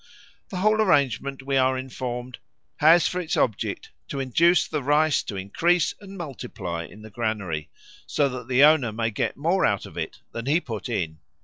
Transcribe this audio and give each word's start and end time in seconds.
The 0.49 0.57
whole 0.57 0.81
arrangement, 0.81 1.43
we 1.43 1.57
are 1.57 1.77
informed, 1.77 2.39
has 2.77 3.07
for 3.07 3.19
its 3.21 3.37
object 3.37 3.91
to 4.07 4.19
induce 4.19 4.67
the 4.67 4.81
rice 4.81 5.21
to 5.25 5.35
increase 5.35 5.93
and 6.01 6.17
multiply 6.17 6.85
in 6.85 7.03
the 7.03 7.11
granary, 7.11 7.69
so 8.07 8.27
that 8.29 8.47
the 8.47 8.63
owner 8.63 8.91
may 8.91 9.11
get 9.11 9.37
more 9.37 9.63
out 9.63 9.85
of 9.85 9.97
it 9.99 10.19
than 10.31 10.47
he 10.47 10.59
put 10.59 10.89
in. 10.89 11.19